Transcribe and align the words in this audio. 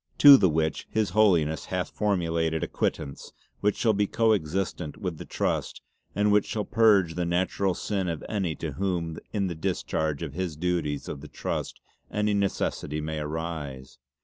To 0.17 0.35
the 0.35 0.49
which 0.49 0.87
His 0.89 1.11
Holiness 1.11 1.65
hath 1.65 1.91
formulated 1.91 2.63
a 2.63 2.67
Quittance 2.67 3.33
which 3.59 3.75
shall 3.75 3.93
be 3.93 4.07
co 4.07 4.33
existent 4.33 4.97
with 4.97 5.19
the 5.19 5.25
Trust 5.25 5.83
and 6.15 6.31
which 6.31 6.47
shall 6.47 6.65
purge 6.65 7.13
the 7.13 7.23
natural 7.23 7.75
sin 7.75 8.07
of 8.09 8.25
any 8.27 8.55
to 8.55 8.71
whom 8.71 9.19
in 9.31 9.45
the 9.45 9.53
discharge 9.53 10.23
of 10.23 10.33
the 10.33 10.55
duties 10.55 11.07
of 11.07 11.21
the 11.21 11.27
Trust 11.27 11.81
any 12.09 12.33
necessity 12.33 12.99
may 12.99 13.19
arise. 13.19 13.99